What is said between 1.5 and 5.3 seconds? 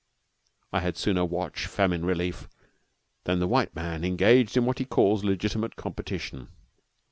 famine relief than the white man engaged in what he calls